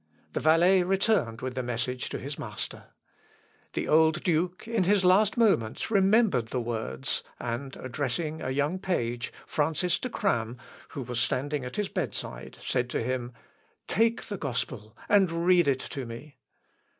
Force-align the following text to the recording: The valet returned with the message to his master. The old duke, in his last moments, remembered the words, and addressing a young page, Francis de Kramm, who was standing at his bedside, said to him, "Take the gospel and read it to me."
The 0.33 0.39
valet 0.39 0.81
returned 0.81 1.41
with 1.41 1.53
the 1.53 1.61
message 1.61 2.09
to 2.09 2.17
his 2.17 2.39
master. 2.39 2.85
The 3.73 3.87
old 3.87 4.23
duke, 4.23 4.67
in 4.67 4.85
his 4.85 5.05
last 5.05 5.37
moments, 5.37 5.91
remembered 5.91 6.47
the 6.47 6.59
words, 6.59 7.21
and 7.39 7.77
addressing 7.77 8.41
a 8.41 8.49
young 8.49 8.79
page, 8.79 9.31
Francis 9.45 9.99
de 9.99 10.09
Kramm, 10.09 10.57
who 10.97 11.03
was 11.03 11.19
standing 11.19 11.63
at 11.65 11.75
his 11.75 11.87
bedside, 11.87 12.57
said 12.61 12.89
to 12.89 13.03
him, 13.03 13.31
"Take 13.87 14.23
the 14.23 14.37
gospel 14.37 14.97
and 15.07 15.45
read 15.45 15.67
it 15.67 15.81
to 15.91 16.07
me." 16.07 16.39